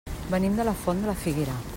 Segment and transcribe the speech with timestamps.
[0.29, 1.61] Venim de la Font de la Figuera.